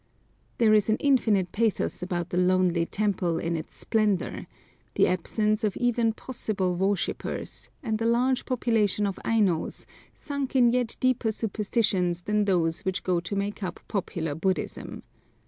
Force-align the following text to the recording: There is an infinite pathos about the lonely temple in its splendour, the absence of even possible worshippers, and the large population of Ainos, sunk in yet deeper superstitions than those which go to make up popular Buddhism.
There 0.57 0.73
is 0.73 0.89
an 0.89 0.97
infinite 0.99 1.51
pathos 1.51 2.01
about 2.01 2.29
the 2.31 2.37
lonely 2.37 2.87
temple 2.87 3.37
in 3.37 3.55
its 3.55 3.75
splendour, 3.75 4.47
the 4.95 5.05
absence 5.05 5.63
of 5.63 5.77
even 5.77 6.11
possible 6.13 6.75
worshippers, 6.75 7.69
and 7.83 7.99
the 7.99 8.07
large 8.07 8.45
population 8.47 9.05
of 9.05 9.19
Ainos, 9.23 9.85
sunk 10.15 10.55
in 10.55 10.69
yet 10.69 10.97
deeper 10.99 11.29
superstitions 11.31 12.23
than 12.23 12.45
those 12.45 12.79
which 12.79 13.03
go 13.03 13.19
to 13.19 13.35
make 13.35 13.61
up 13.61 13.79
popular 13.87 14.33
Buddhism. 14.33 15.03